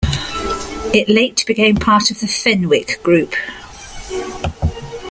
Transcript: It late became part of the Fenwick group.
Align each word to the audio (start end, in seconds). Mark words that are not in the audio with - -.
It 0.95 1.07
late 1.09 1.43
became 1.45 1.75
part 1.75 2.09
of 2.09 2.21
the 2.21 2.27
Fenwick 2.27 3.03
group. 3.03 3.35